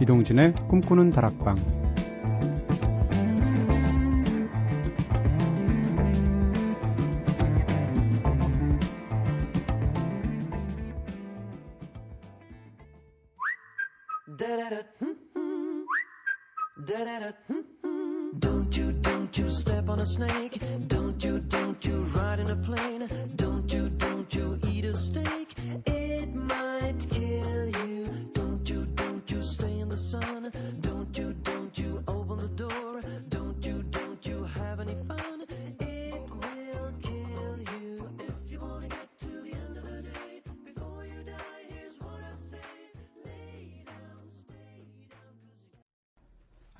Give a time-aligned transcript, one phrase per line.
[0.00, 1.85] 이동진의 꿈꾸는 다락방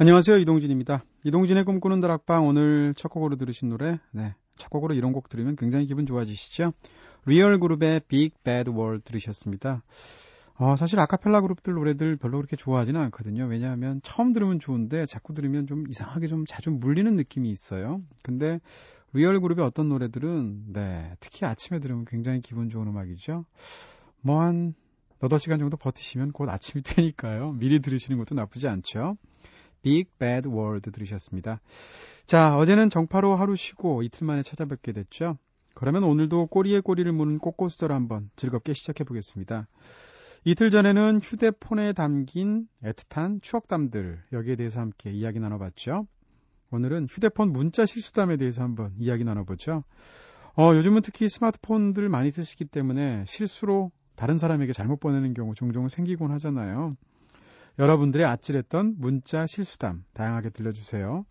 [0.07, 0.39] 안녕하세요.
[0.39, 1.03] 이동진입니다.
[1.25, 5.85] 이동진의 꿈꾸는 다락방 오늘 첫 곡으로 들으신 노래 네, 첫 곡으로 이런 곡 들으면 굉장히
[5.85, 6.75] 기분 좋아지시죠?
[7.25, 9.83] 리얼 그룹의 Big Bad World 들으셨습니다.
[10.59, 13.47] 어, 사실 아카펠라 그룹들 노래들 별로 그렇게 좋아하지는 않거든요.
[13.47, 18.01] 왜냐하면 처음 들으면 좋은데 자꾸 들으면 좀 이상하게 좀 자주 물리는 느낌이 있어요.
[18.23, 18.61] 근데
[19.13, 23.45] 리얼 그룹의 어떤 노래들은 네, 특히 아침에 들으면 굉장히 기분 좋은 음악이죠.
[24.21, 24.75] 뭐한
[25.21, 27.55] 8시간 정도 버티시면 곧 아침이 되니까요.
[27.55, 29.17] 미리 들으시는 것도 나쁘지 않죠.
[29.87, 31.61] Big Bad World 들으셨습니다.
[32.25, 35.39] 자, 어제는 정파로 하루 쉬고 이틀 만에 찾아뵙게 됐죠.
[35.75, 39.69] 그러면 오늘도 꼬리에 꼬리를 무는 꽃꽃수절 한번 즐겁게 시작해 보겠습니다.
[40.45, 46.09] 이틀 전에는 휴대폰에 담긴 애틋한 추억담들 여기에 대해서 함께 이야기 나눠봤죠.
[46.73, 49.85] 오늘은 휴대폰 문자 실수담에 대해서 한번 이야기 나눠보죠.
[50.57, 56.33] 어, 요즘은 특히 스마트폰들 많이 쓰시기 때문에 실수로 다른 사람에게 잘못 보내는 경우 종종 생기곤
[56.33, 56.97] 하잖아요.
[57.79, 61.27] 여러분들의 아찔했던 문자 실수담 다양하게 들려주세요.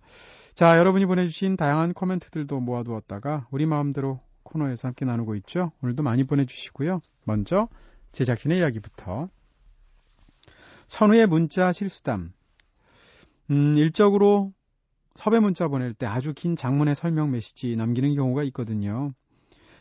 [0.54, 5.72] 자, 여러분이 보내주신 다양한 코멘트들도 모아두었다가 우리 마음대로 코너에서 함께 나누고 있죠.
[5.82, 7.02] 오늘도 많이 보내주시고요.
[7.24, 7.68] 먼저
[8.12, 9.30] 제작진의 이야기부터.
[10.88, 12.32] 선우의 문자 실수담.
[13.50, 14.54] 음, 일적으로
[15.16, 19.14] 섭외 문자 보낼 때 아주 긴 장문의 설명 메시지 남기는 경우가 있거든요.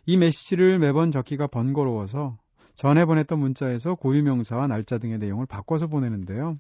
[0.07, 2.39] 이 메시지를 매번 적기가 번거로워서
[2.75, 6.59] 전에 보냈던 문자에서 고유명사와 날짜 등의 내용을 바꿔서 보내는데요.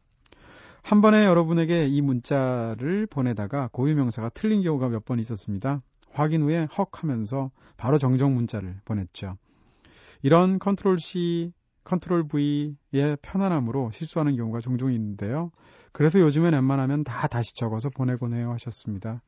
[0.83, 5.83] 한 번에 여러분에게 이 문자를 보내다가 고유명사가 틀린 경우가 몇 번 있었습니다.
[6.13, 9.37] 확인 후에 헉 하면서 바로 정정 문자를 보냈죠.
[10.23, 11.53] 이런 control C,
[11.85, 12.77] control V의
[13.21, 15.51] 편안함으로 실수하는 경우가 종종 있는데요.
[15.93, 19.23] 그래서 요즘엔 웬만하면 다 다시 적어서 보내곤 해요 하셨습니다.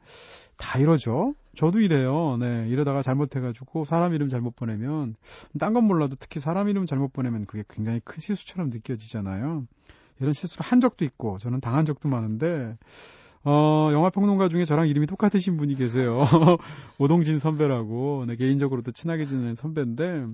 [0.56, 1.34] 다 이러죠?
[1.54, 2.36] 저도 이래요.
[2.38, 2.66] 네.
[2.68, 5.14] 이러다가 잘못해가지고 사람 이름 잘못 보내면,
[5.58, 9.66] 딴 건 몰라도 특히 사람 이름 잘못 보내면 그게 굉장히 큰 실수처럼 느껴지잖아요.
[10.20, 12.76] 이런 실수를 한 적도 있고, 저는 당한 적도 많은데,
[13.44, 16.24] 어, 영화평론가 중에 저랑 이름이 똑같으신 분이 계세요.
[16.98, 20.26] 오동진 선배라고, 네, 개인적으로도 친하게 지내는 선배인데,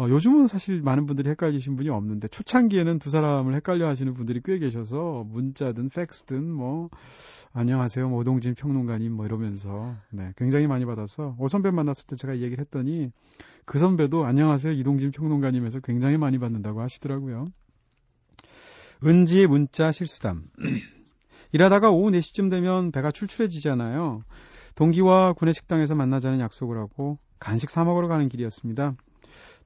[0.00, 4.58] 어, 요즘은 사실 많은 분들이 헷갈리신 분이 없는데 초창기에는 두 사람을 헷갈려 하시는 분들이 꽤
[4.58, 6.88] 계셔서 문자든 팩스든 뭐
[7.52, 12.38] 안녕하세요 뭐 오동진 평론가님 뭐 이러면서 네, 굉장히 많이 받아서 오 선배 만났을 때 제가
[12.38, 13.10] 얘기를 했더니
[13.66, 17.48] 그 선배도 안녕하세요 이동진 평론가님에서 굉장히 많이 받는다고 하시더라고요.
[19.04, 20.44] 은지의 문자 실수담.
[21.52, 24.22] 일하다가 오후 4시쯤 되면 배가 출출해지잖아요.
[24.76, 28.96] 동기와 구내 식당에서 만나자는 약속을 하고 간식 사 먹으러 가는 길이었습니다.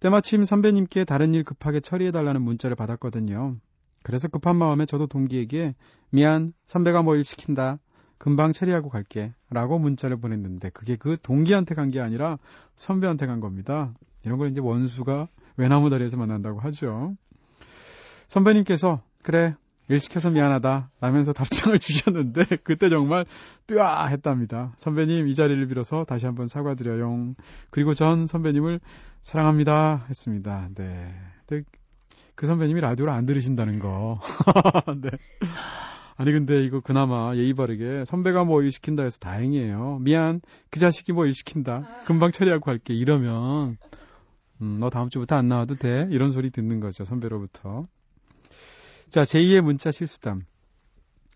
[0.01, 3.57] 때마침 선배님께 다른 일 급하게 처리해달라는 문자를 받았거든요.
[4.03, 5.75] 그래서 급한 마음에 저도 동기에게
[6.11, 7.79] 미안, 선배가 뭐 일 시킨다.
[8.19, 9.33] 금방 처리하고 갈게.
[9.51, 12.39] 라고 문자를 보냈는데 그게 그 동기한테 간 게 아니라
[12.77, 13.95] 선배한테 간 겁니다.
[14.25, 17.17] 이런 걸 이제 원수가 외나무 다리에서 만난다고 하죠.
[18.29, 19.55] 선배님께서 그래
[19.89, 23.27] 일 시켜서 미안하다 라면서 답장을 주셨는데 그때 정말
[23.67, 24.73] 뜨아 했답니다.
[24.79, 27.35] 선배님 이 자리를 빌어서 다시 한번 사과드려요.
[27.71, 28.81] 그리고 전 선배님을
[29.23, 30.69] 사랑합니다 했습니다.
[30.75, 31.13] 네.
[32.35, 34.19] 그 선배님이 라디오를 안 들으신다는 거.
[35.01, 35.11] 네.
[36.17, 39.99] 아니 근데 이거 그나마 예의 바르게 선배가 뭐 일 시킨다 해서 다행이에요.
[40.01, 40.41] 미안
[40.71, 41.83] 그 자식이 뭐 일 시킨다.
[42.07, 43.77] 금방 처리하고 갈게 이러면
[44.63, 47.87] 음, 너 다음 주부터 안 나와도 돼 이런 소리 듣는 거죠 선배로부터.
[49.11, 50.41] 자, 제2의 문자 실수담.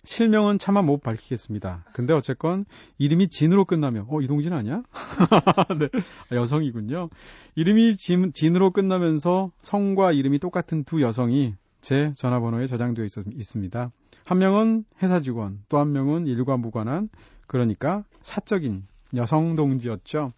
[0.04, 1.84] 실명은 차마 못 밝히겠습니다.
[1.92, 2.64] 근데 어쨌건
[2.98, 4.82] 이름이 진으로 끝나면 어 이동진 아니야?
[5.78, 5.88] 네,
[6.32, 7.10] 여성이군요.
[7.56, 13.90] 이름이 진, 진으로 끝나면서 성과 이름이 똑같은 두 여성이 제 전화번호에 저장되어 있, 있습니다.
[14.24, 17.08] 한 명은 회사 직원, 또 한 명은 일과 무관한
[17.46, 18.86] 그러니까 사적인
[19.16, 20.30] 여성 동지였죠.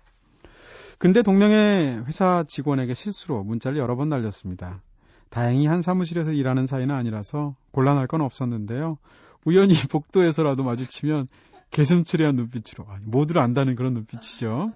[0.98, 4.82] 근데 동명의 회사 직원에게 실수로 문자를 여러 번 날렸습니다.
[5.30, 8.98] 다행히 한 사무실에서 일하는 사이는 아니라서 곤란할 건 없었는데요.
[9.44, 11.28] 우연히 복도에서라도 마주치면
[11.70, 14.72] 개슴츠레한 눈빛으로 아, 모두를 안다는 그런 눈빛이죠.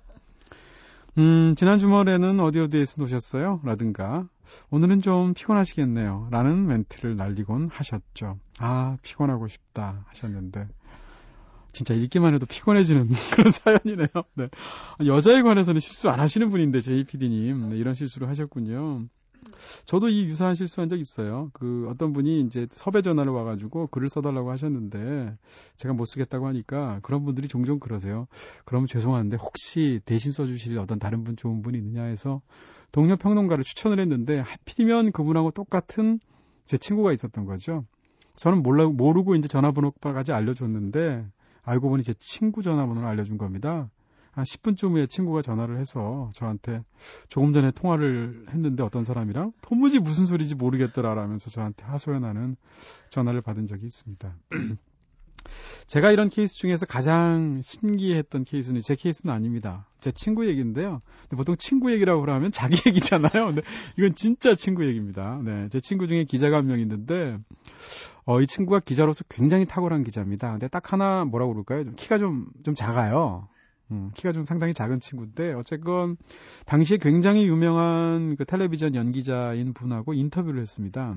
[1.19, 3.61] 음, 지난 주말에는 어디 어디에서 노셨어요?
[3.63, 4.29] 라든가,
[4.71, 6.29] 오늘은 좀 피곤하시겠네요.
[6.31, 8.39] 라는 멘트를 날리곤 하셨죠.
[8.59, 10.67] 아, 피곤하고 싶다 하셨는데,
[11.71, 14.09] 진짜 읽기만 해도 피곤해지는 그런 사연이네요.
[14.35, 14.49] 네.
[15.07, 17.71] 여자에 관해서는 실수 안 하시는 분인데, JPD님.
[17.71, 19.07] 네, 이런 실수를 하셨군요.
[19.85, 21.51] 저도 이 유사한 실수한 적 있어요.
[21.53, 25.37] 그 어떤 분이 이제 섭외 전화를 와가지고 글을 써달라고 하셨는데
[25.77, 28.27] 제가 못 쓰겠다고 하니까 그런 분들이 종종 그러세요.
[28.65, 32.41] 그러면 죄송한데 혹시 대신 써주실 어떤 다른 분 좋은 분이 있느냐 해서
[32.93, 36.21] 동료 평론가를 추천을 했는데 하필이면 그분하고 똑같은
[36.65, 37.85] 제 친구가 있었던 거죠.
[38.37, 41.27] 저는 몰라 모르고 이제 전화번호까지 알려줬는데
[41.63, 43.91] 알고 보니 제 친구 전화번호를 알려준 겁니다.
[44.35, 46.83] 한 10분쯤 후에 친구가 전화를 해서 저한테
[47.29, 52.57] 조금 전에 통화를 했는데 어떤 사람이랑 도무지 무슨 소리인지 모르겠더라 라면서 저한테 하소연하는
[53.11, 54.37] 전화를 받은 적이 있습니다.
[55.87, 59.87] 제가 이런 케이스 중에서 가장 신기했던 케이스는 제 케이스는 아닙니다.
[60.01, 61.03] 제 친구 얘기인데요.
[61.37, 63.47] 보통 친구 얘기라고 그러면 자기 얘기잖아요.
[63.47, 63.63] 근데
[63.99, 65.41] 이건 진짜 친구 얘기입니다.
[65.45, 67.39] 네, 제 친구 중에 기자가 한 명 있는데
[68.25, 70.51] 어, 이 친구가 기자로서 굉장히 탁월한 기자입니다.
[70.53, 71.85] 근데 딱 하나 뭐라고 그럴까요?
[71.85, 73.47] 좀 키가 좀, 좀 작아요.
[73.91, 76.17] 음, 키가 좀 상당히 작은 친구인데 어쨌건
[76.67, 81.17] 당시에 굉장히 유명한 그 텔레비전 연기자인 분하고 인터뷰를 했습니다.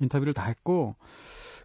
[0.00, 0.96] 인터뷰를 다 했고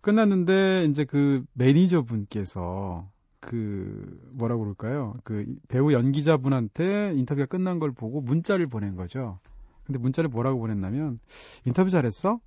[0.01, 5.15] 끝났는데 이제 그 매니저 분께서 그 뭐라고 그럴까요?
[5.24, 9.39] 그 배우 연기자 분한테 인터뷰가 끝난 걸 보고 문자를 보낸 거죠.
[9.86, 11.19] 근데 문자를 뭐라고 보냈냐면
[11.66, 12.39] 인터뷰 잘했어?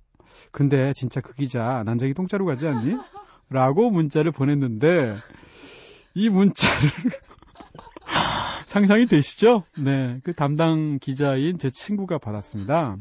[0.51, 2.97] 근데 진짜 그 기자 난장이 똥자루 가지 않니?
[3.49, 5.15] 라고 문자를 보냈는데
[6.13, 6.89] 이 문자를
[8.67, 9.63] 상상이 되시죠?
[9.79, 10.19] 네.
[10.23, 12.97] 그 담당 기자인 제 친구가 받았습니다.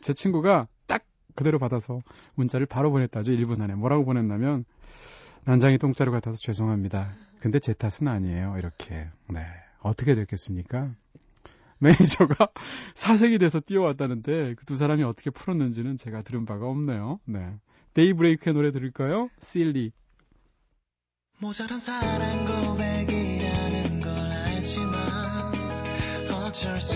[0.00, 1.02] 제 친구가 딱
[1.34, 2.00] 그대로 받아서
[2.34, 3.32] 문자를 바로 보냈다죠.
[3.32, 3.74] 1분 안에.
[3.74, 4.64] 뭐라고 보냈냐면,
[5.44, 7.14] 난장이 똥자루 같아서 죄송합니다.
[7.40, 8.56] 근데 제 탓은 아니에요.
[8.58, 9.08] 이렇게.
[9.28, 9.40] 네.
[9.80, 10.90] 어떻게 됐겠습니까?
[11.78, 12.48] 매니저가
[12.94, 17.20] 사색이 돼서 뛰어왔다는데 그 두 사람이 어떻게 풀었는지는 제가 들은 바가 없네요.
[17.26, 17.54] 네.
[17.94, 19.28] 데이브레이크의 노래 들을까요?
[19.40, 19.92] 실리.
[21.38, 25.05] 모자란 사랑 고백이라는 걸 알지만
[26.56, 26.94] 어쩔 수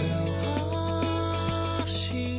[1.83, 2.39] 없이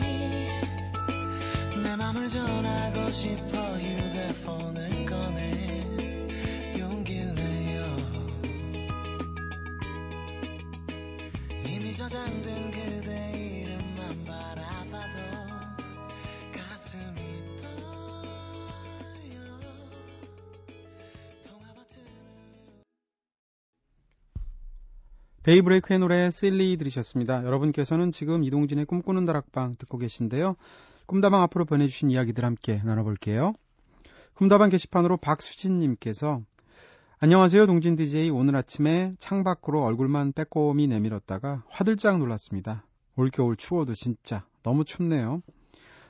[1.83, 5.83] 내 맘을 전하고 싶어 휴대폰을 꺼내
[6.79, 7.95] 용기를 내요.
[11.63, 12.70] 이미 저장된
[25.43, 27.43] 데이브레이크의 노래 실리 들으셨습니다.
[27.43, 30.55] 여러분께서는 지금 이동진의 꿈꾸는 다락방 듣고 계신데요.
[31.07, 33.53] 꿈다방 앞으로 보내주신 이야기들 함께 나눠볼게요.
[34.35, 36.41] 꿈다방 게시판으로 박수진님께서
[37.19, 42.85] 안녕하세요 동진 DJ 오늘 아침에 창밖으로 얼굴만 빼꼼히 내밀었다가 화들짝 놀랐습니다.
[43.15, 45.41] 올겨울 추워도 진짜 너무 춥네요.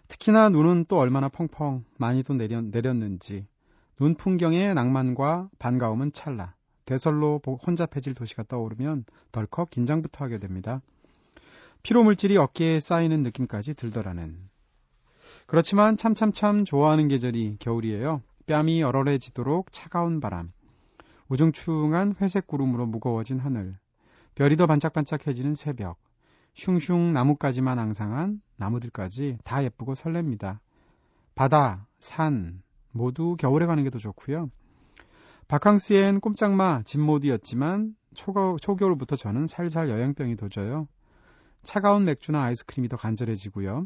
[0.10, 3.48] 특히나 눈은 또 얼마나 펑펑 많이도 내렸, 내렸는지
[3.95, 6.54] 눈 풍경의 낭만과 반가움은 찰나
[6.91, 10.81] 대설로 혼잡해질 도시가 떠오르면 덜컥 긴장부터 하게 됩니다.
[11.83, 14.38] 피로 물질이 어깨에 쌓이는 느낌까지 들더라는.
[15.47, 18.21] 그렇지만 참참참 좋아하는 계절이 겨울이에요.
[18.45, 20.51] 뺨이 얼얼해지도록 차가운 바람.
[21.29, 23.77] 우중충한 회색 구름으로 무거워진 하늘.
[24.36, 25.98] 별이 더 반짝반짝해지는 새벽.
[26.55, 30.60] 흉흉 나뭇가지만 앙상한 나무들까지 다 예쁘고 설렙니다.
[31.36, 34.50] 바다, 산 모두 겨울에 가는 게 더 좋고요.
[35.51, 40.88] 바캉스엔 꼼짝마 집 모드였지만 초가, 초겨 울부터 저는 살살 여행병이 도져요.
[41.62, 43.86] 차가운 맥주나 아이스크림이 더 간절해지고요.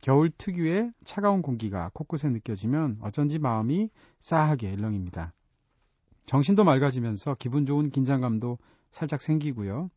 [0.00, 5.34] 겨울 특유의 차가운 공기가 코끝에 느껴지면 어쩐지 마음이 싸하게 일렁입니다.
[6.24, 8.56] 정신도 맑아지면서 기분 좋은 긴장감도
[8.90, 9.90] 살짝 생기고요.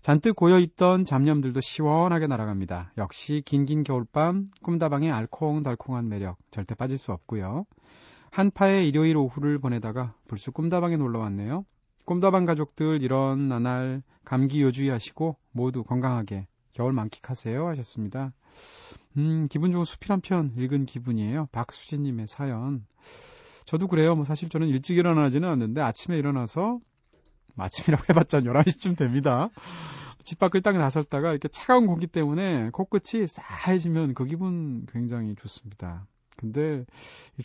[0.00, 2.94] 잔뜩 고여있던 잡념들도 시원하게 날아갑니다.
[2.98, 7.64] 역시 긴긴 겨울밤 꿈다방의 알콩달콩한 매력 절대 빠질 수 없고요.
[8.32, 11.66] 한파의 일요일 오후를 보내다가 불쑥 꿈다방에 놀러 왔네요.
[12.06, 18.32] 꿈다방 가족들 이런 나날 감기 요주의하시고 모두 건강하게 겨울 만끽하세요 하셨습니다.
[19.18, 21.48] 음, 기분 좋은 수필 한 편 읽은 기분이에요.
[21.52, 22.86] 박수진님의 사연.
[23.66, 24.14] 저도 그래요.
[24.16, 26.80] 뭐 사실 저는 일찍 일어나지는 않는데 아침에 일어나서
[27.58, 29.50] 아침이라고 해봤자 11시쯤 됩니다.
[30.24, 36.06] 집 밖을 딱 나섰다가 이렇게 차가운 공기 때문에 코끝이 싸해지면 그 기분 굉장히 좋습니다.
[36.36, 36.84] 근데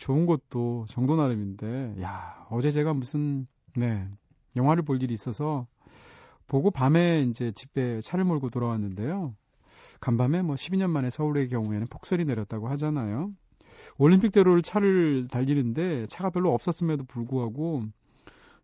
[0.00, 4.08] 좋은 것도 정도 나름인데 야 어제 제가 무슨 네
[4.56, 5.66] 영화를 볼 일이 있어서
[6.46, 9.34] 보고 밤에 이제 집에 차를 몰고 돌아왔는데요.
[10.00, 13.32] 간밤에 뭐 12년 만에 서울의 경우에는 폭설이 내렸다고 하잖아요.
[13.98, 17.82] 올림픽대로를 차를 달리는데 차가 별로 없었음에도 불구하고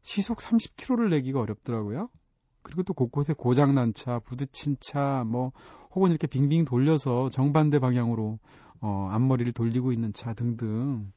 [0.02, 2.08] 시속 30km를 내기가 어렵더라고요.
[2.64, 5.52] 그리고 또 곳곳에 고장난 차, 부딪힌 차, 뭐
[5.92, 8.40] 혹은 이렇게 빙빙 돌려서 정반대 방향으로
[8.80, 11.12] 어, 앞머리를 돌리고 있는 차 등등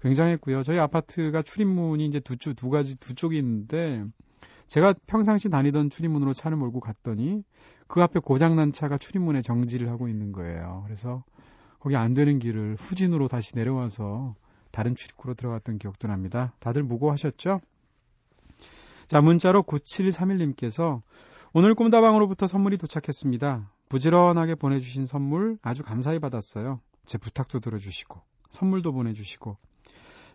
[0.00, 0.62] 굉장했고요.
[0.62, 4.04] 저희 아파트가 출입문이 이제 두, 두 가지 두 쪽이 있는데
[4.66, 7.42] 제가 평상시 다니던 출입문으로 차를 몰고 갔더니
[7.86, 10.82] 그 앞에 고장난 차가 출입문에 정지를 하고 있는 거예요.
[10.84, 11.24] 그래서
[11.80, 14.34] 거기 안 되는 길을 후진으로 다시 내려와서
[14.70, 16.54] 다른 출입구로 들어갔던 기억도 납니다.
[16.60, 17.60] 다들 무고하셨죠?
[19.06, 21.02] 자, 문자로 9731님께서
[21.52, 23.70] 오늘 꿈다방으로부터 선물이 도착했습니다.
[23.88, 26.80] 부지런하게 보내주신 선물 아주 감사히 받았어요.
[27.04, 29.56] 제 부탁도 들어주시고, 선물도 보내주시고.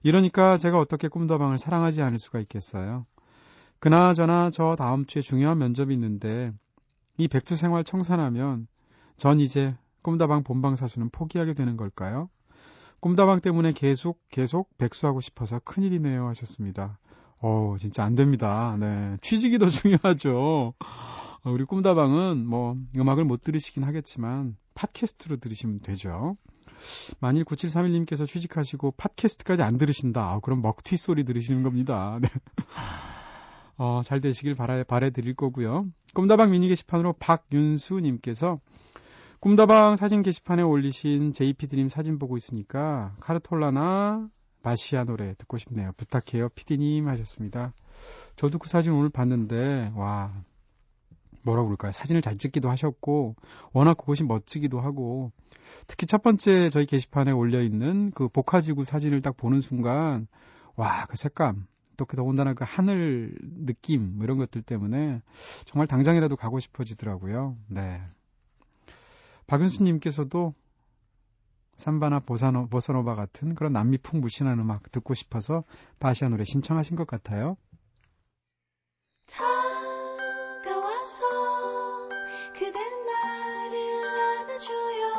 [0.04, 3.06] 이러니까 제가 어떻게 꿈다방을 사랑하지 않을 수가 있겠어요.
[3.80, 6.54] 그나저나 저 다음 주에 중요한 면접이 있는데,
[7.18, 8.68] 이 백투생활 청산하면
[9.18, 12.30] 전 이제 꿈다방 본방 사수는 포기하게 되는 걸까요?
[13.02, 16.98] 꿈다방 때문에 계속 계속 백수하고 싶어서 큰일이네요 하셨습니다.
[17.42, 18.76] 어 진짜 안 됩니다.
[18.80, 19.18] 네.
[19.22, 20.74] 취직이 더 중요하죠.
[21.44, 26.38] 어, 우리 꿈다방은 뭐 음악을 못 들으시긴 하겠지만 팟캐스트로 들으시면 되죠.
[27.20, 30.36] 만일 9731님께서 취직하시고 팟캐스트까지 안 들으신다.
[30.36, 32.20] 어, 그럼 먹튀 소리 들으시는 겁니다.
[32.22, 32.30] 네.
[33.78, 35.86] 어, 잘 되시길 바라, 바래드릴 거고요.
[36.14, 38.60] 꿈다방 미니 게시판으로 박윤수님께서
[39.40, 44.28] 꿈다방 사진 게시판에 올리신 JP드림 사진 보고 있으니까 카르톨라나
[44.62, 45.92] 바시아 노래 듣고 싶네요.
[45.98, 46.50] 부탁해요.
[46.50, 47.74] 피디님 하셨습니다.
[48.36, 50.34] 저도 그 사진 오늘 봤는데 와
[51.44, 51.92] 뭐라고 그럴까요?
[51.92, 53.36] 사진을 잘 찍기도 하셨고
[53.74, 55.32] 워낙 그곳이 멋지기도 하고
[55.88, 60.28] 특히 첫 번째 저희 게시판에 올려 있는 그 복화지구 사진을 딱 보는 순간
[60.76, 65.22] 와 그 색감 또 더군다나 그 하늘 느낌 뭐 이런 것들 때문에
[65.66, 67.58] 정말 당장이라도 가고 싶어지더라고요.
[67.68, 68.02] 네.
[69.48, 70.54] 박윤수님께서도
[71.80, 75.64] 삼바나 보사노, 보사노바 같은 그런 남미풍 무신한 음악 듣고 싶어서
[76.00, 77.56] 바시아 노래 신청하신 것 같아요.
[79.32, 81.24] 다가와서
[82.54, 83.78] 그댄 나를
[84.42, 85.14] 안아줘요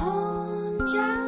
[0.00, 1.21] 혼자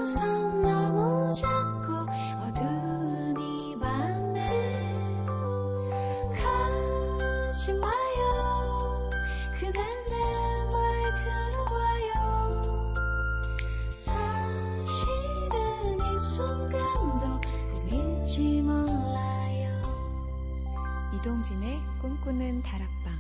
[21.25, 23.15] 이동진의 꿈꾸는 다락방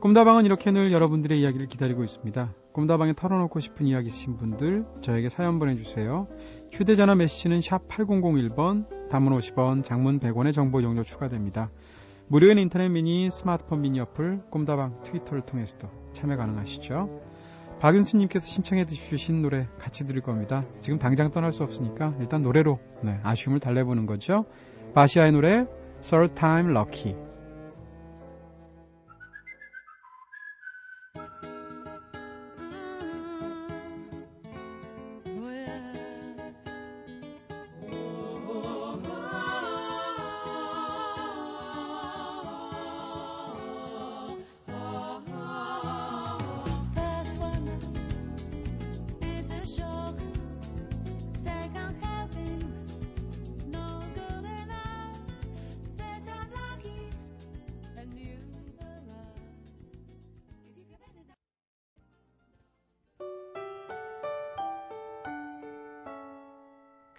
[0.00, 2.52] 꿈다방은 이렇게 늘 여러분들의 이야기를 기다리고 있습니다.
[2.72, 6.26] 꿈다방에 털어놓고 싶은 이야기 있으신 분들 저에게 사연 보내주세요.
[6.72, 11.70] 휴대전화 메시지는 샵 8001번, 단문 50원, 장문 100원의 정보 용료 추가됩니다.
[12.26, 17.29] 무료인 인터넷 미니, 스마트폰 미니 어플, 꿈다방 트위터를 통해서도 참여 가능하시죠.
[17.80, 20.64] 박윤수님께서 신청해 주신 노래 같이 들을 겁니다.
[20.80, 24.44] 지금 당장 떠날 수 없으니까 일단 노래로 네, 아쉬움을 달래보는 거죠.
[24.94, 25.66] 바시아의 노래
[26.02, 27.29] Third Time Lucky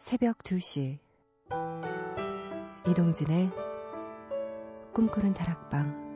[0.01, 0.97] 새벽 2시
[2.87, 3.51] 이동진의
[4.95, 6.09] 꿈꾸는 다락방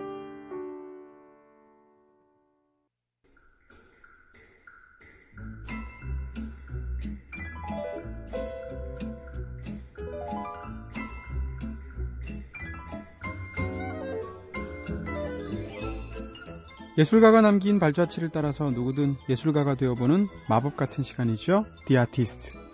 [16.97, 21.65] 예술가가 남긴 발자취를 따라서 누구든 예술가가 되어보는 마법 같은 시간이죠.
[21.97, 22.64] Artist.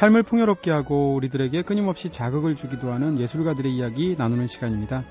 [0.00, 5.04] 삶을 풍요롭게 하고 우리들에게 끊임없이 자극을 주기도 하는 예술가들의 이야기 나누는 시간입니다.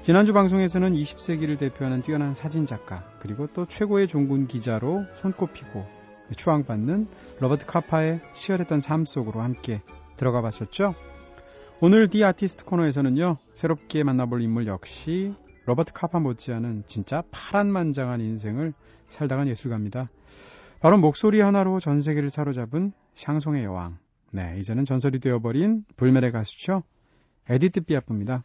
[0.00, 5.84] 지난주 방송에서는 20세기를 대표하는 뛰어난 사진작가 그리고 또 최고의 종군 기자로 손꼽히고
[6.34, 7.06] 추앙받는
[7.40, 9.82] 로버트 카파의 치열했던 삶 속으로 함께
[10.16, 10.94] 들어가 봤었죠.
[11.82, 15.34] 오늘 디 아티스트 코너에서는요 새롭게 만나볼 인물 역시
[15.66, 18.72] 로버트 카파 못지않은 진짜 파란만장한 인생을
[19.10, 20.08] 살다간 예술가입니다.
[20.80, 23.98] 바로 목소리 하나로 전 세계를 사로잡은 샹송의 여왕
[24.30, 26.82] 네, 이제는 전설이 되어버린 불멸의 가수죠.
[27.48, 28.44] 에디트 피아프입니다.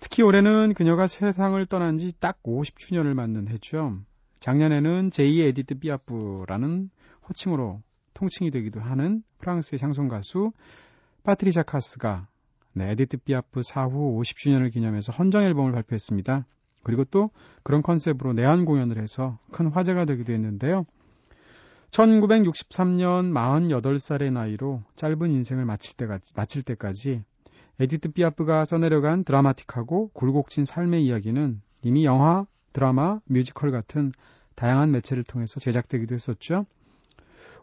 [0.00, 3.98] 특히 올해는 그녀가 세상을 떠난 지 딱 50주년을 맞는 해죠.
[4.40, 6.90] 작년에는 제2의 에디트 삐아프라는
[7.28, 7.82] 호칭으로
[8.14, 10.52] 통칭이 되기도 하는 프랑스의 샹송 가수
[11.24, 12.28] 파트리샤 카스가
[12.72, 16.46] 네, 에디트 삐아프 사후 50주년을 기념해서 헌정 앨범을 발표했습니다.
[16.82, 17.30] 그리고 또
[17.62, 20.86] 그런 컨셉으로 내한 공연을 해서 큰 화제가 되기도 했는데요.
[21.90, 27.22] 1963년 48살의 나이로 짧은 인생을 마칠, 때까지, 마칠 때까지
[27.78, 34.12] 에디트 삐아프가 써내려간 드라마틱하고 굴곡진 삶의 이야기는 이미 영화, 드라마, 뮤지컬 같은
[34.54, 36.66] 다양한 매체를 통해서 제작되기도 했었죠.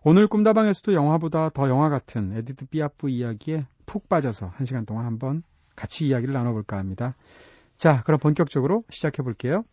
[0.03, 5.43] 오늘 꿈다방에서도 영화보다 더 영화 같은 에디트 삐아프 이야기에 푹 빠져서 한 시간 동안 한번
[5.75, 7.15] 같이 이야기를 나눠볼까 합니다.
[7.75, 9.63] 자, 그럼 본격적으로 시작해 볼게요.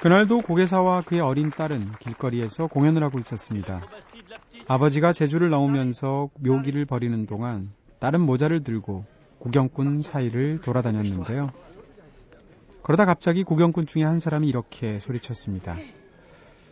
[0.00, 3.82] 그날도 고개사와 그의 어린 딸은 길거리에서 공연을 하고 있었습니다.
[4.66, 9.04] 아버지가 제주를 나오면서 묘기를 벌이는 동안 딸은 모자를 들고
[9.40, 11.50] 구경꾼 사이를 돌아다녔는데요.
[12.82, 15.76] 그러다 갑자기 구경꾼 중에 한 사람이 이렇게 소리쳤습니다.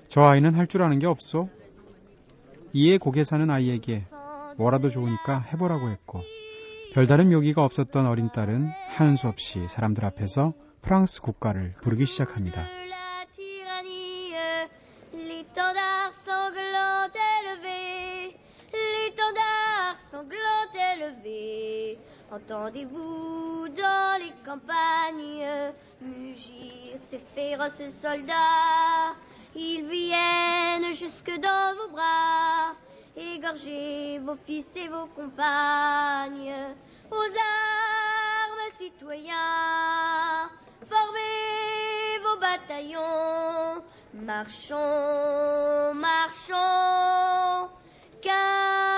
[0.06, 1.50] 저 아이는 할 줄 아는 게 없소?
[2.72, 4.06] 이에 고개사는 아이에게
[4.56, 6.22] 뭐라도 좋으니까 해보라고 했고
[6.94, 12.77] 별다른 묘기가 없었던 어린 딸은 하는 수 없이 사람들 앞에서 프랑스 국가를 부르기 시작합니다.
[22.30, 29.16] Entendez-vous dans les campagnes mugir ces féroces soldats
[29.56, 32.74] Ils viennent jusque dans vos bras,
[33.16, 36.54] égorger vos fils et vos compagnes.
[37.10, 40.50] Aux armes, citoyens,
[40.86, 43.82] formez vos bataillons.
[44.12, 47.70] Marchons, marchons,
[48.20, 48.97] qu'un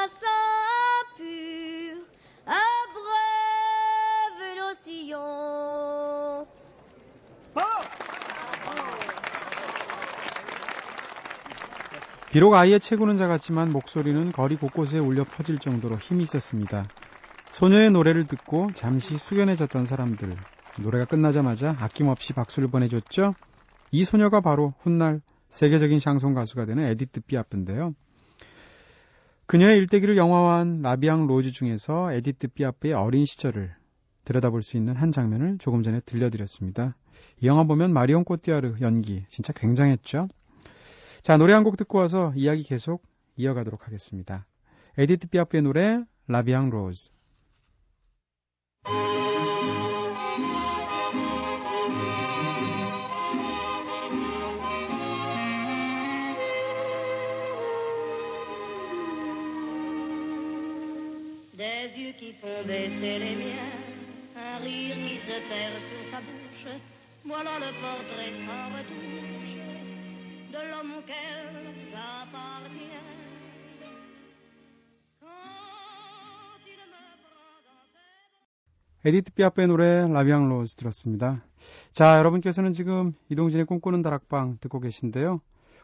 [12.31, 16.85] 비록 아이의 채구는 작았지만 목소리는 거리 곳곳에 울려 퍼질 정도로 힘이 있었습니다.
[17.51, 20.37] 소녀의 노래를 듣고 잠시 숙연해졌던 사람들.
[20.81, 23.35] 노래가 끝나자마자 아낌없이 박수를 보내줬죠.
[23.91, 27.97] 이 소녀가 바로 훗날 세계적인 샹송 가수가 되는 에디트 삐아프인데요.
[29.47, 33.75] 그녀의 일대기를 영화화한 La Vie en rose 중에서 에디트 삐아프의 어린 시절을
[34.25, 36.95] 들여다볼 수 있는 한 장면을 조금 전에 들려드렸습니다.
[37.41, 40.29] 이 영화 보면 마리온 꼬띠아르 연기 진짜 굉장했죠.
[41.23, 43.03] 자, 노래 한 곡 듣고 와서 이야기 계속
[43.37, 44.47] 이어가도록 하겠습니다.
[44.97, 47.11] 에디트 삐아프의 노래 라비앙 로즈.
[70.61, 72.41] De l'homme dans ses
[79.03, 81.43] 에디트 삐아프의 노래 La Vie en rose 들었습니다.
[81.91, 85.41] 자, 여러분께서는 지금 이동진의 꿈꾸는 다락방 듣고 계신데요.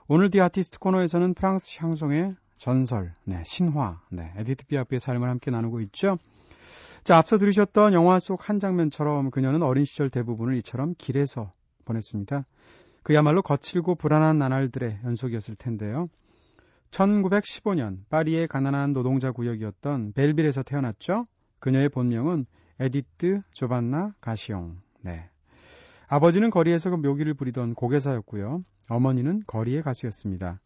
[0.06, 5.80] 오늘 The Artist 코너에서는 프랑스 샹송의 전설, 네, 신화, 네, 에디트 삐아프의 삶을 함께 나누고
[5.80, 6.18] 있죠.
[7.04, 11.52] 자, 앞서 들으셨던 영화 속 한 장면처럼 그녀는 어린 시절 대부분을 이처럼 길에서
[11.86, 12.44] 보냈습니다.
[13.06, 16.08] 그야말로 거칠고 불안한 나날들의 연속이었을 텐데요.
[16.90, 21.28] 1915년 파리의 가난한 노동자 구역이었던 벨빌에서 태어났죠.
[21.60, 22.46] 그녀의 본명은
[22.80, 24.78] 에디트 조반나 가시옹.
[25.02, 25.30] 네.
[26.08, 28.64] 아버지는 거리에서 그 묘기를 부리던 곡예사였고요.
[28.88, 30.60] 어머니는 거리의 가수였습니다.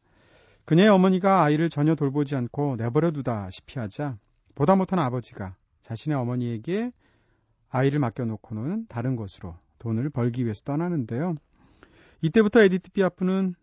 [0.64, 4.16] 그녀의 어머니가 아이를 전혀 돌보지 않고 내버려 두다시피 하자
[4.54, 6.90] 보다 못한 아버지가 자신의 어머니에게
[7.68, 11.34] 아이를 맡겨놓고는 다른 곳으로 돈을 벌기 위해서 떠나는데요.
[12.22, 13.54] 이때부터 에디트 피아프는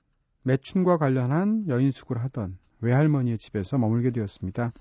[0.44, 4.72] 매춘과 관련한 여인숙을 하던 외할머니의 집에서 머물게 되었습니다.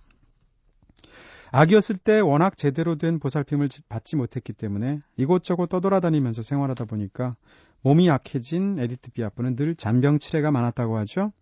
[1.53, 7.37] 아기였을 때 워낙 제대로 된 보살핌을 받지 못했기 때문에 이곳저곳 떠돌아다니면서 생활하다 보니까
[7.83, 11.33] 몸이 약해진 에디트 피아프는 늘 잔병치레가 많았다고 하죠.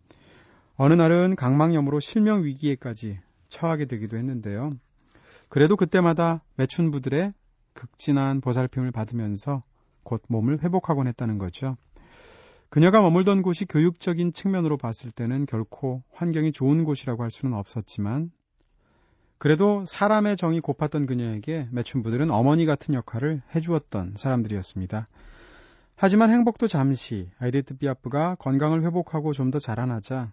[0.77, 3.18] 어느 날은 각막염으로 실명 위기에까지
[3.49, 4.73] 처하게 되기도 했는데요.
[5.49, 7.33] 그래도 그때마다 매춘부들의
[7.73, 9.62] 극진한 보살핌을 받으면서
[10.03, 11.77] 곧 몸을 회복하곤 했다는 거죠.
[12.74, 18.32] 그녀가 머물던 곳이 교육적인 측면으로 봤을 때는 결코 환경이 좋은 곳이라고 할 수는 없었지만
[19.38, 25.06] 그래도 사람의 정이 고팠던 그녀에게 매춘부들은 어머니 같은 역할을 해주었던 사람들이었습니다.
[25.94, 30.32] 하지만 행복도 잠시 아이데트 비아프가 건강을 회복하고 좀 더 자라나자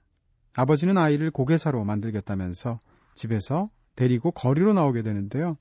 [0.56, 2.80] 아버지는 아이를 곡예사로 만들겠다면서
[3.13, 5.58] 집에서 데리고 거리로 나오게 되는데요.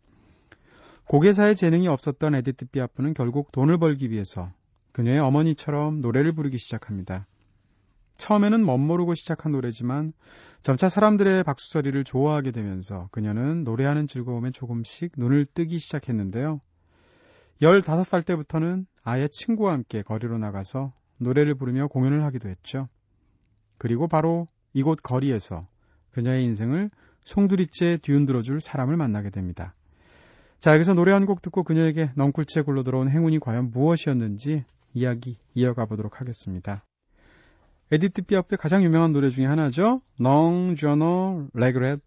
[1.08, 4.50] 곡예사의 재능이 없었던 에디트 피아프는 결국 돈을 벌기 위해서
[4.92, 7.26] 그녀의 어머니처럼 노래를 부르기 시작합니다.
[8.16, 10.12] 처음에는 멋모르고 시작한 노래지만
[10.62, 16.61] 점차 사람들의 박수소리를 좋아하게 되면서 그녀는 노래하는 즐거움에 조금씩 눈을 뜨기 시작했는데요.
[17.62, 22.88] 15살 때부터는 아예 친구와 함께 거리로 나가서 노래를 부르며 공연을 하기도 했죠.
[23.79, 25.66] 그리고 바로 이곳 거리에서
[26.12, 26.90] 그녀의 인생을
[27.24, 29.74] 송두리째 뒤흔들어줄 사람을 만나게 됩니다.
[30.59, 35.87] 자, 여기서 노래 한 곡 듣고 그녀에게 넝쿨째 굴러 들어온 행운이 과연 무엇이었는지 이야기 이어가
[35.87, 36.85] 보도록 하겠습니다.
[37.92, 40.00] 에디트 피아프의 가장 유명한 노래 중에 하나죠.
[40.20, 42.07] Non je ne regrette.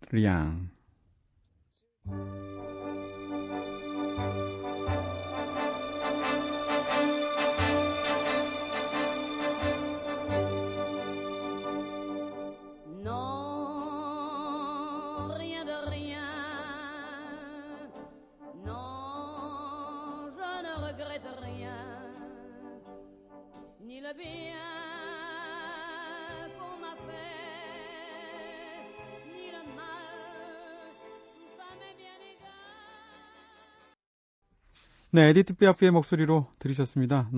[35.16, 37.30] 네, 에디트 피아프의 목소리로 들으셨습니다.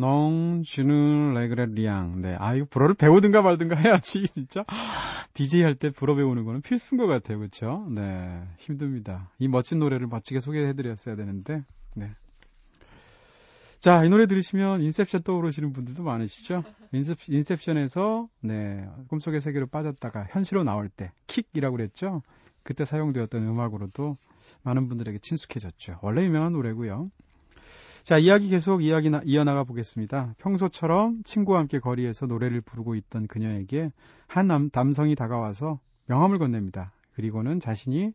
[0.64, 2.22] Je ne regrette rien.
[2.22, 4.64] 네, 아 이거 불어를 배우든가 말든가 해야지 진짜.
[5.34, 7.86] DJ 할 때 불어 배우는 거는 필수인 것 같아요, 그렇죠?
[7.92, 9.30] 네, 힘듭니다.
[9.40, 11.66] 이 멋진 노래를 멋지게 소개해드렸어야 되는데,
[11.98, 12.12] 네.
[13.82, 16.64] 자, 이 노래 들으시면 인셉션 떠오르시는 분들도 많으시죠?
[16.94, 22.22] 인셉, 인셉션에서, 네, 꿈속의 세계로 빠졌다가 현실로 나올 때, 킥이라고 그랬죠?
[22.64, 24.16] 그때 사용되었던 음악으로도
[24.64, 26.00] 많은 분들에게 친숙해졌죠.
[26.02, 27.12] 원래 유명한 노래고요.
[28.06, 30.36] 자, 이야기 계속 이야기 나, 이어나가 보겠습니다.
[30.38, 33.92] 평소처럼 친구와 함께 거리에서 노래를 부르고 있던 그녀에게
[34.28, 36.94] 한 남, 남성이 다가와서 명함을 건넵니다.
[37.16, 38.12] 그리고는 자신이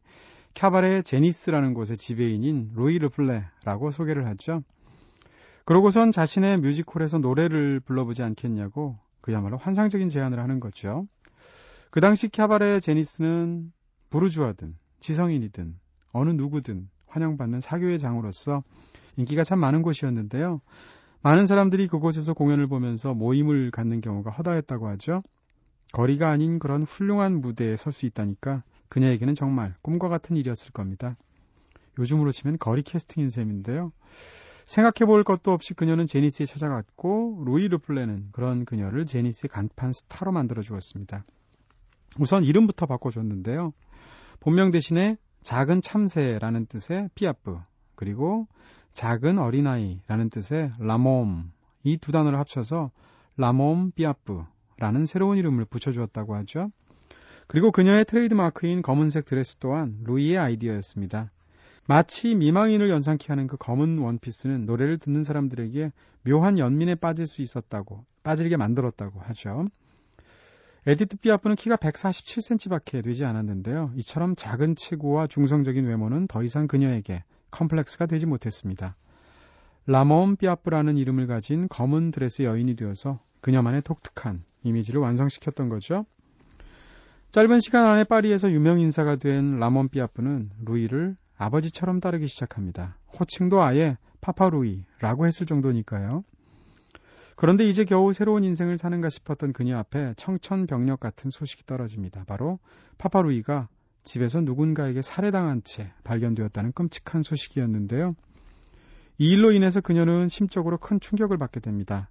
[0.55, 4.62] 캬바레 제니스라는 곳의 지배인인 로이 르플레라고 소개를 하죠.
[5.64, 11.09] 그러고선 자신의 뮤지컬에서 노래를 불러보지 않겠냐고 그야말로 환상적인 제안을 하는 거죠.
[11.90, 13.72] 그 당시 캬바레 제니스는
[14.11, 15.74] 부르주아든 지성인이든
[16.12, 18.62] 어느 누구든 환영받는 사교의 장으로서
[19.16, 20.61] 인기가 참 많은 곳이었는데요.
[21.23, 25.23] 많은 사람들이 그곳에서 공연을 보면서 모임을 갖는 경우가 허다했다고 하죠.
[25.92, 31.16] 거리가 아닌 그런 훌륭한 무대에 설 수 있다니까 그녀에게는 정말 꿈과 같은 일이었을 겁니다.
[31.99, 33.92] 요즘으로 치면 거리 캐스팅인 셈인데요.
[34.64, 40.62] 생각해 볼 것도 없이 그녀는 제니스에 찾아갔고 로이 르플레는 그런 그녀를 제니스의 간판 스타로 만들어
[40.62, 41.25] 주었습니다.
[42.20, 43.73] 우선 이름부터 바꿔줬는데요.
[44.38, 47.59] 본명 대신에 작은 참새라는 뜻의 피아프
[47.94, 48.46] 그리고
[48.92, 52.90] 작은 어린아이라는 뜻의 La Môme 이 두 단어를 합쳐서
[53.37, 56.70] La Môme 피아프라는 새로운 이름을 붙여주었다고 하죠.
[57.46, 61.31] 그리고 그녀의 트레이드 마크인 검은색 드레스 또한 루이의 아이디어였습니다.
[61.87, 65.90] 마치 미망인을 연상케 하는 그 검은 원피스는 노래를 듣는 사람들에게
[66.26, 69.66] 묘한 연민에 빠질 수 있었다고 빠지게 만들었다고 하죠.
[70.87, 73.93] 에디트 피아프는 키가 147cm밖에 되지 않았는데요.
[73.97, 78.97] 이처럼 작은 체구와 중성적인 외모는 더 이상 그녀에게 컴플렉스가 되지 못했습니다.
[79.87, 86.07] La Môme 피아프라는 이름을 가진 검은 드레스 여인이 되어서 그녀만의 독특한 이미지를 완성시켰던 거죠.
[87.31, 92.97] 짧은 시간 안에 파리에서 유명 인사가 된 La Môme 피아프는 루이를 아버지처럼 따르기 시작합니다.
[93.19, 96.25] 호칭도 아예 파파루이라고 했을 정도니까요.
[97.40, 102.24] 그런데 이제 겨우 새로운 인생을 사는가 싶었던 그녀 앞에 청천벽력 같은 소식이 떨어집니다.
[102.24, 102.59] 바로
[102.98, 103.70] 파파루이가
[104.03, 108.14] 집에서 누군가에게 살해당한 채 발견되었다는 끔찍한 소식이었는데요.
[109.16, 112.11] 이 일로 인해서 그녀는 심적으로 큰 충격을 받게 됩니다.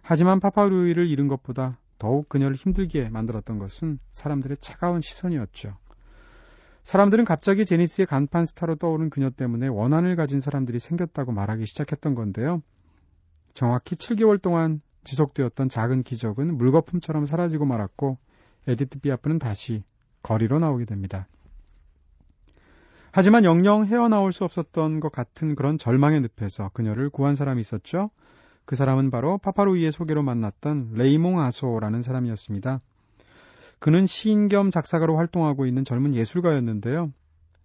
[0.00, 5.76] 하지만 파파루이를 잃은 것보다 더욱 그녀를 힘들게 만들었던 것은 사람들의 차가운 시선이었죠.
[6.84, 12.62] 사람들은 갑자기 제니스의 간판 스타로 떠오른 그녀 때문에 원한을 가진 사람들이 생겼다고 말하기 시작했던 건데요.
[13.58, 18.16] 정확히 7개월 동안 지속되었던 작은 기적은 물거품처럼 사라지고 말았고
[18.68, 19.82] 에디트 피아프는 다시
[20.22, 21.26] 거리로 나오게 됩니다.
[23.10, 28.10] 하지만 영영 헤어나올 수 없었던 것 같은 그런 절망의 늪에서 그녀를 구한 사람이 있었죠.
[28.64, 32.80] 그 사람은 바로 파파루이의 소개로 만났던 레이몽 아소라는 사람이었습니다.
[33.80, 37.12] 그는 시인 겸 작사가로 활동하고 있는 젊은 예술가였는데요.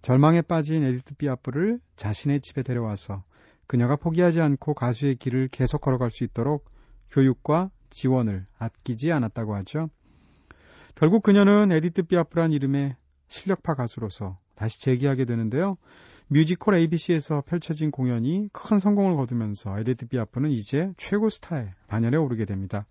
[0.02, 3.24] 절망에 빠진 에디트 피아프를 자신의 집에 데려와서
[3.68, 6.70] 그녀가 포기하지 않고 가수의 길을 계속 걸어갈 수 있도록
[7.10, 9.90] 교육과 지원을 아끼지 않았다고 하죠.
[10.96, 12.96] 결국 그녀는 에디트 피아프란 이름의
[13.28, 15.78] 실력파 가수로서 다시 재기하게 되는데요.
[16.28, 22.86] 뮤직홀 ABC에서 펼쳐진 공연이 큰 성공을 거두면서 에디트 피아프는 이제 최고 스타의 반열에 오르게 됩니다.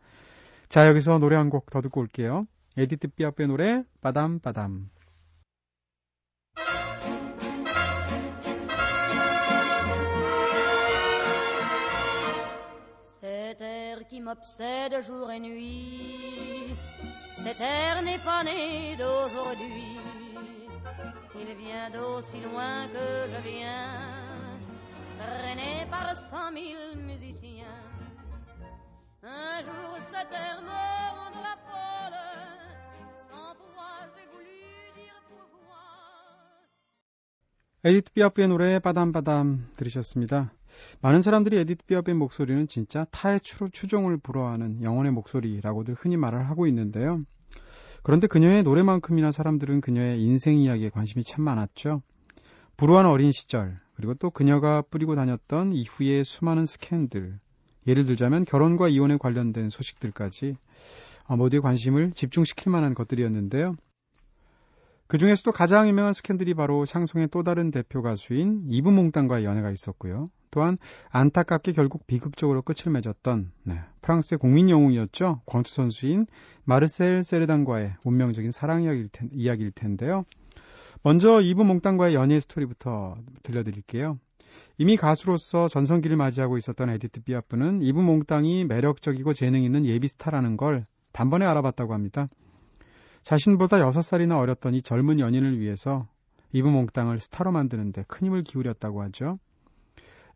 [0.69, 2.47] 자, 여기서 노래 한 곡 더 듣고 올게요.
[2.77, 4.91] 에디트 피아프의 노래 Padam padam.
[14.23, 16.77] M'obsède jour et nuit,
[17.35, 19.99] cet air n'est pas né d'aujourd'hui.
[21.35, 24.59] Il vient d'aussi loin que je viens,
[25.19, 27.81] traîné par cent mille musiciens.
[29.25, 30.83] Un jour cet air me
[31.19, 32.52] rendra folle,
[37.85, 40.53] 에디트 비아프의 노래 빠담빠담 들으셨습니다.
[41.01, 46.69] 많은 사람들이 에디트 피아프의 목소리는 진짜 타의 추, 추종을 불허하는 영혼의 목소리라고들 흔히 말을 하고
[46.69, 47.25] 있는데요.
[48.05, 52.03] 그런데 그녀의 노래만큼이나 사람들은 그녀의 인생 이야기에 관심이 참 많았죠.
[52.77, 57.41] 불우한 어린 시절, 그리고 또 그녀가 뿌리고 다녔던 이후의 수많은 스캔들,
[57.89, 60.55] 예를 들자면 결혼과 이혼에 관련된 소식들까지
[61.25, 63.75] 어, 모두의 관심을 집중시킬 만한 것들이었는데요.
[65.07, 70.31] 그 중에서도 가장 유명한 스캔들이 바로 샹송의 또 다른 대표 가수인 이브몽땅과의 연애가 있었고요.
[70.51, 70.79] 또한
[71.11, 75.41] 안타깝게 결국 비극적으로 끝을 맺었던 네, 프랑스의 국민 영웅이었죠.
[75.47, 76.27] 권투 선수인
[76.65, 80.25] 마르셀 세르단과의 운명적인 사랑 이야기일, 텐, 이야기일 텐데요.
[81.03, 84.19] 먼저 이브몽땅과의 연애 스토리부터 들려드릴게요.
[84.79, 91.45] 이미 가수로서 전성기를 맞이하고 있었던 에디트 피아프는 이브몽땅이 매력적이고 재능 있는 예비 스타라는 걸 단번에
[91.47, 92.29] 알아봤다고 합니다.
[93.23, 96.07] 자신보다 6살이나 어렸던 이 젊은 연인을 위해서
[96.53, 99.39] 이브몽땅을 스타로 만드는데 큰 힘을 기울였다고 하죠.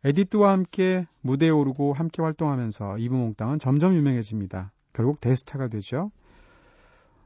[0.03, 4.71] 에디트와 함께 무대에 오르고 함께 활동하면서 이브몽땅은 점점 유명해집니다.
[4.93, 6.11] 결국 대스타가 되죠.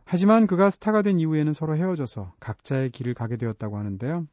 [0.04, 4.28] 하지만 그가 스타가 된 이후에는 서로 헤어져서 각자의 길을 가게 되었다고 하는데요.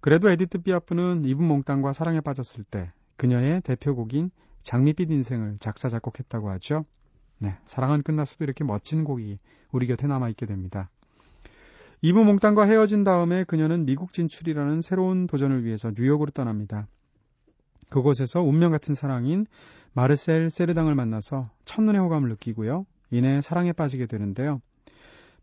[0.00, 4.30] 그래도 에디트 피아프는 이브몽땅과 사랑에 빠졌을 때 그녀의 대표곡인
[4.62, 6.84] 장밋빛 인생을 작사 작곡했다고 하죠.
[7.38, 9.38] 네, 사랑은 끝났어도 이렇게 멋진 곡이
[9.70, 10.90] 우리 곁에 남아있게 됩니다.
[12.00, 16.86] 이브 몽땅과 헤어진 다음에 그녀는 미국 진출이라는 새로운 도전을 위해서 뉴욕으로 떠납니다.
[17.88, 19.46] 그곳에서 운명 같은 사랑인
[19.94, 22.86] 마르셀 세르당을 만나서 첫눈에 호감을 느끼고요.
[23.10, 24.60] 이내 사랑에 빠지게 되는데요.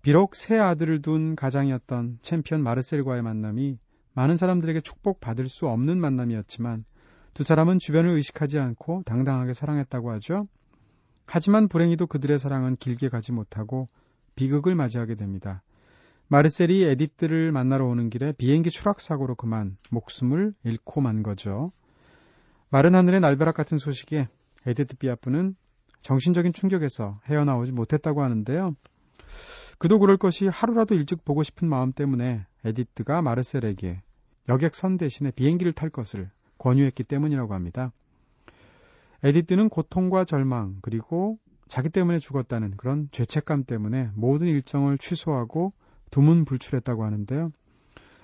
[0.01, 3.79] 비록 세 아들을 둔 가장이었던 챔피언 마르셀과의 만남이
[4.13, 6.85] 많은 사람들에게 축복받을 수 없는 만남이었지만
[7.33, 10.47] 두 사람은 주변을 의식하지 않고 당당하게 사랑했다고 하죠.
[11.27, 13.87] 하지만 불행히도 그들의 사랑은 길게 가지 못하고
[14.35, 15.63] 비극을 맞이하게 됩니다.
[16.27, 21.69] 마르셀이 에디트를 만나러 오는 길에 비행기 추락사고로 그만 목숨을 잃고 만 거죠.
[22.69, 24.27] 마른 하늘에 날벼락 같은 소식에
[24.65, 25.55] 에디트 피아프는
[26.01, 28.75] 정신적인 충격에서 헤어나오지 못했다고 하는데요.
[29.77, 34.01] 그도 그럴 것이 하루라도 일찍 보고 싶은 마음 때문에 에디트가 마르셀에게
[34.49, 37.91] 여객선 대신에 비행기를 탈 것을 권유했기 때문이라고 합니다.
[39.25, 45.73] 에디트는 고통과 절망 그리고 자기 때문에 죽었다는 그런 죄책감 때문에 모든 일정을 취소하고
[46.11, 47.51] 두문불출했다고 하는데요.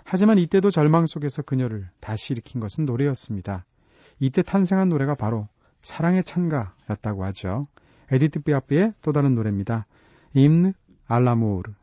[0.04, 3.66] 하지만 이때도 절망 속에서 그녀를 다시 일으킨 것은 노래였습니다.
[4.20, 5.48] 이때 탄생한 노래가 바로
[5.82, 7.66] 사랑의 찬가였다고 하죠.
[8.12, 9.88] 에디트 피아프의 또 다른 노래입니다.
[10.36, 10.74] Hymne
[11.08, 11.74] à l'amour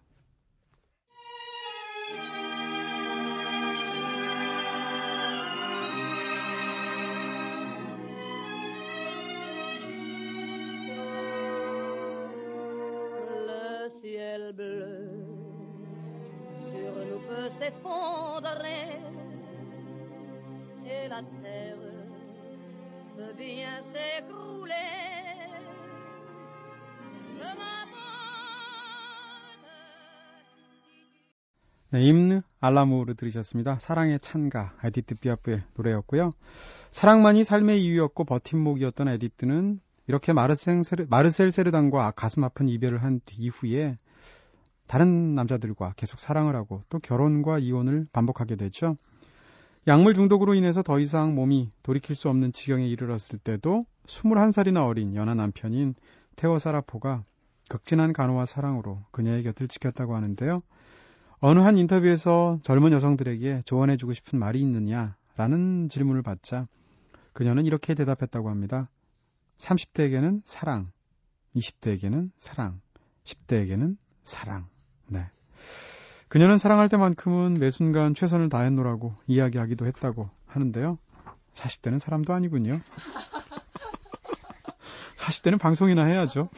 [32.68, 33.78] à l'amour 들으셨습니다.
[33.78, 36.30] 사랑의 찬가 에디트 피아프의 노래였고요.
[36.90, 43.98] 사랑만이 삶의 이유였고 버팀목이었던 에디트는 이렇게 마르셀, 세르, 마르셀 세르단과 가슴 아픈 이별을 한 이후에
[44.86, 48.96] 다른 남자들과 계속 사랑을 하고 또 결혼과 이혼을 반복하게 되죠.
[49.86, 55.34] 약물 중독으로 인해서 더 이상 몸이 돌이킬 수 없는 지경에 이르렀을 때도 21살이나 어린 연하
[55.34, 55.94] 남편인
[56.36, 57.24] 테오 사라포가
[57.68, 60.60] 극진한 간호와 사랑으로 그녀의 곁을 지켰다고 하는데요.
[61.40, 66.66] 어느 한 인터뷰에서 젊은 여성들에게 조언해주고 싶은 말이 있느냐라는 질문을 받자
[67.32, 68.88] 그녀는 이렇게 대답했다고 합니다.
[69.58, 70.90] 30대에게는 사랑,
[71.54, 72.80] 20대에게는 사랑,
[73.24, 74.66] 10대에게는 사랑.
[75.06, 75.30] 네.
[76.28, 80.98] 그녀는 사랑할 때만큼은 매 순간 최선을 다했노라고 이야기하기도 했다고 하는데요.
[81.52, 82.80] 40대는 사람도 아니군요.
[85.16, 86.48] 40대는 방송이나 해야죠.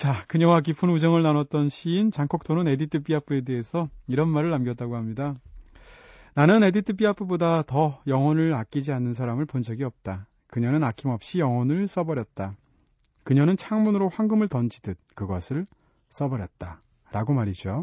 [0.00, 5.34] 자, 그녀와 깊은 우정을 나눴던 시인 장콕토는 에디트 피아프에 대해서 이런 말을 남겼다고 합니다.
[6.34, 10.26] 나는 에디트 피아프보다 더 영혼을 아끼지 않는 사람을 본 적이 없다.
[10.46, 12.56] 그녀는 아낌없이 영혼을 써버렸다.
[13.24, 15.66] 그녀는 창문으로 황금을 던지듯 그것을
[16.08, 16.80] 써버렸다.
[17.12, 17.82] 라고 말이죠.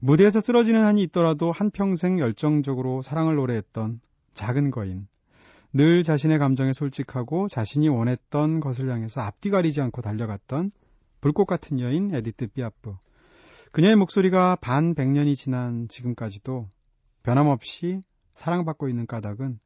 [0.00, 4.00] 무대에서 쓰러지는 한이 있더라도 한평생 열정적으로 사랑을 노래했던
[4.32, 5.06] 작은 거인.
[5.76, 10.70] 늘 자신의 감정에 솔직하고 자신이 원했던 것을 향해서 앞뒤 가리지 않고 달려갔던
[11.20, 12.94] 불꽃 같은 여인 에디트 피아프.
[13.72, 16.68] 그녀의 목소리가 반 백년이 지난 지금까지도
[17.24, 18.02] 변함없이
[18.34, 19.58] 사랑받고 있는 까닭은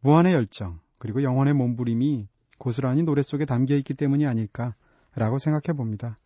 [0.00, 6.18] 무한의 열정 그리고 영혼의 몸부림이 고스란히 노래 속에 담겨 있기 때문이 아닐까라고 생각해 봅니다.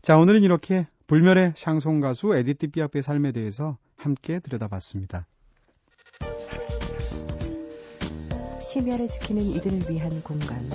[0.00, 5.26] 자, 오늘은 이렇게 불멸의 샹송 가수 에디트 피아프의 삶에 대해서 함께 들여다봤습니다.
[8.70, 10.70] 심야를 지키는 이들을 위한 공간.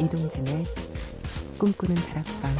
[0.00, 0.64] 이동진의
[1.58, 2.56] 꿈꾸는 다락방.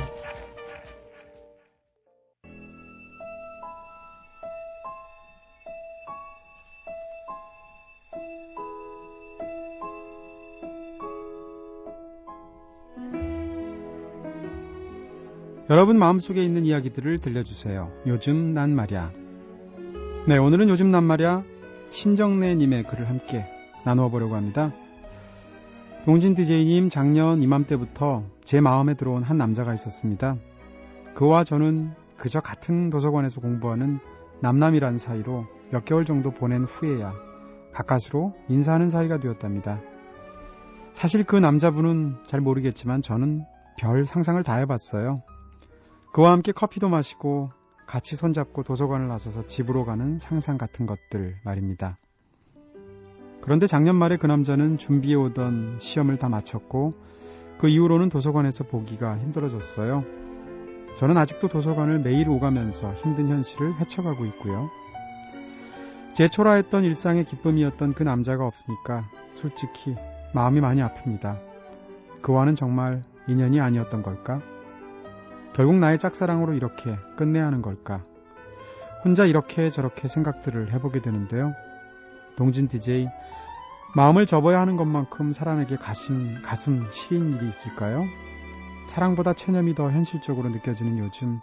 [15.70, 17.90] 여러분 마음속에 있는 이야기들을 들려주세요.
[18.06, 19.10] 요즘 난 말야.
[20.26, 21.44] 네, 오늘은 요즘 난 말야
[21.94, 23.46] 신정래님의 글을 함께
[23.84, 24.72] 나누어 보려고 합니다.
[26.04, 30.36] 동진 DJ님 작년 이맘때부터 제 마음에 들어온 한 남자가 있었습니다.
[31.14, 34.00] 그와 저는 그저 같은 도서관에서 공부하는
[34.40, 37.14] 남남이란 사이로 몇 개월 정도 보낸 후에야
[37.72, 39.80] 가까스로 인사하는 사이가 되었답니다.
[40.94, 43.44] 사실 그 남자분은 잘 모르겠지만 저는
[43.78, 45.22] 별 상상을 다 해봤어요.
[46.12, 47.50] 그와 함께 커피도 마시고
[47.86, 51.98] 같이 손잡고 도서관을 나서서 집으로 가는 상상 같은 것들 말입니다.
[53.40, 56.94] 그런데 작년 말에 그 남자는 준비해 오던 시험을 다 마쳤고
[57.58, 60.04] 그 이후로는 도서관에서 보기가 힘들어졌어요.
[60.96, 64.70] 저는 아직도 도서관을 매일 오가면서 힘든 현실을 헤쳐가고 있고요.
[66.14, 69.96] 제 초라했던 일상의 기쁨이었던 그 남자가 없으니까 솔직히
[70.32, 71.40] 마음이 많이 아픕니다.
[72.22, 74.40] 그와는 정말 인연이 아니었던 걸까?
[75.54, 78.02] 결국 나의 짝사랑으로 이렇게 끝내야 하는 걸까?
[79.04, 81.54] 혼자 이렇게 저렇게 생각들을 해보게 되는데요.
[82.36, 83.08] 동진 DJ,
[83.94, 88.04] 마음을 접어야 하는 것만큼 사람에게 가슴, 가슴 시린 일이 있을까요?
[88.86, 91.38] 사랑보다 체념이 더 현실적으로 느껴지는 요즘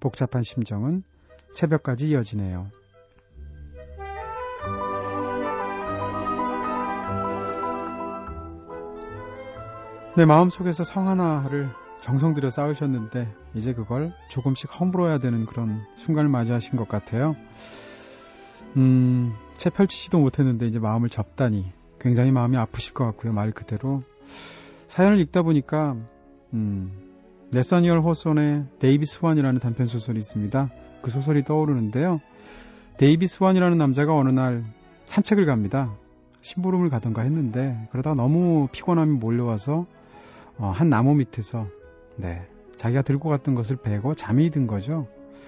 [0.00, 1.02] 복잡한 심정은
[1.50, 2.66] 새벽까지 이어지네요.
[10.16, 16.76] 내 마음속에서 성 하나를 정성 들여 쌓으셨는데 이제 그걸 조금씩 허물어야 되는 그런 순간을 맞이하신
[16.76, 17.34] 것 같아요.
[18.76, 23.32] 음, 채 펼치지도 못했는데 이제 마음을 접다니 굉장히 마음이 아프실 것 같고요.
[23.32, 24.02] 말 그대로
[24.88, 25.96] 사연을 읽다 보니까
[26.52, 26.92] 음,
[27.52, 30.70] 너새니얼 호손의 데이비드 스완이라는 단편 소설이 있습니다.
[31.02, 32.20] 그 소설이 떠오르는데요.
[32.98, 34.64] 데이비드 스완이라는 남자가 어느 날
[35.06, 35.94] 산책을 갑니다.
[36.40, 39.86] 심부름을 가던가 했는데 그러다 너무 피곤함이 몰려와서
[40.58, 41.66] 어, 한 나무 밑에서
[42.16, 42.46] 네.
[42.76, 45.06] 자기가 들고 갔던 것을 베고 잠이 든 거죠.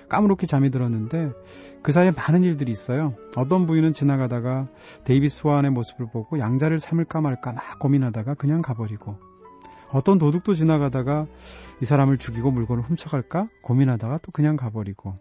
[0.09, 1.33] 까무렇게 잠이 들었는데
[1.83, 3.15] 그 사이에 많은 일들이 있어요.
[3.37, 4.69] 어떤 부인은 지나가다가
[5.05, 9.17] 데이비스 와안의 모습을 보고 양자를 삼을까 말까 막 고민하다가 그냥 가버리고
[9.91, 11.27] 어떤 도둑도 지나가다가
[11.81, 15.15] 이 사람을 죽이고 물건을 훔쳐갈까 고민하다가 또 그냥 가버리고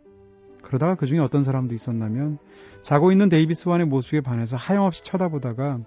[0.62, 2.40] 그러다가 그 중에 어떤 사람도 있었나면
[2.82, 5.80] 자고 있는 데이비드 스완의 모습에 반해서 하염없이 쳐다보다가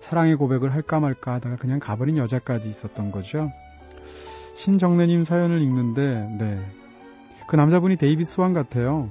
[0.00, 3.50] 사랑의 고백을 할까 말까 하다가 그냥 가버린 여자까지 있었던 거죠.
[4.58, 6.60] 신정래님 사연을 읽는데, 네.
[7.46, 9.08] 그 남자분이 데이비드 스완 같아요.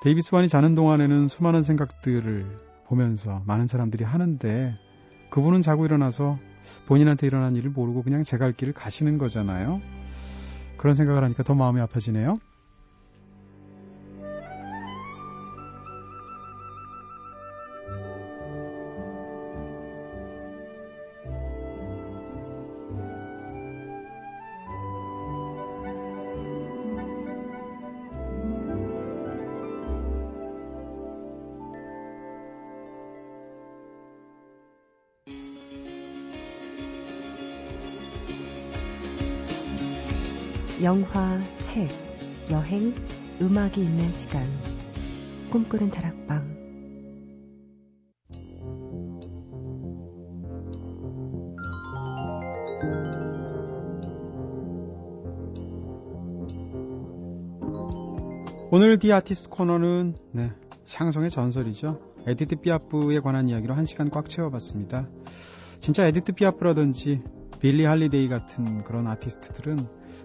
[0.00, 2.46] 데이비드 스완이 자는 동안에는 수많은 생각들을
[2.86, 4.72] 보면서 많은 사람들이 하는데,
[5.28, 6.38] 그분은 자고 일어나서
[6.86, 9.82] 본인한테 일어난 일을 모르고 그냥 제 갈 길을 가시는 거잖아요.
[10.78, 12.38] 그런 생각을 하니까 더 마음이 아파지네요.
[41.06, 41.88] 영화, 책,
[42.50, 42.92] 여행,
[43.40, 44.44] 음악이 있는 시간.
[45.50, 46.56] 꿈꾸는 다락방.
[58.72, 60.50] 오늘 The Artist 코너는 네,
[60.86, 62.00] 샹송의 전설이죠.
[62.26, 65.08] 에디트 피아프에 관한 이야기로 한 시간 꽉 채워봤습니다.
[65.78, 67.20] 진짜 에디트 피아프라든지
[67.60, 69.78] 빌리 할리데이 같은 그런 아티스트들은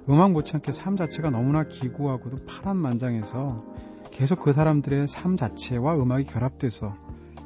[0.09, 3.65] 음악 못지않게 삶 자체가 너무나 기구하고도 파란만장해서
[4.11, 6.95] 계속 그 사람들의 삶 자체와 음악이 결합돼서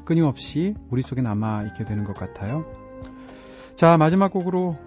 [0.06, 2.66] 끊임없이 우리 속에 남아 있게 되는 것 같아요.
[3.76, 4.78] 자, 마지막 곡으로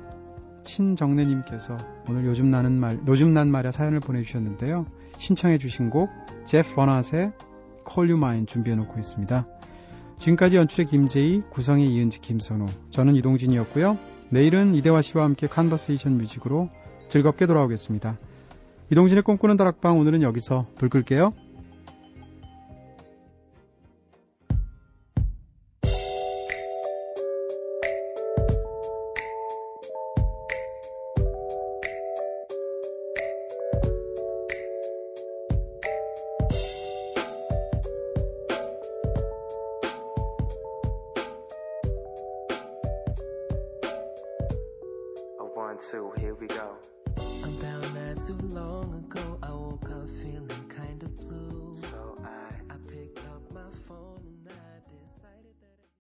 [0.64, 1.76] 신정래님께서
[2.08, 4.86] 오늘 요즘 나는 말, 요즘 난 말야 사연을 보내주셨는데요.
[5.18, 6.10] 신청해주신 곡,
[6.44, 7.32] 제프 버낫의
[7.90, 9.46] Call You Mine 준비해놓고 있습니다.
[10.18, 13.98] 지금까지 연출의 김재희, 구성의 이은지, 김선호, 저는 이동진이었고요.
[14.30, 16.68] 내일은 이대화 씨와 함께 컨버세이션 뮤직으로
[17.08, 18.18] 즐겁게 돌아오겠습니다.
[18.90, 21.30] 이동진의 꿈꾸는 다락방 오늘은 여기서 불 끌게요.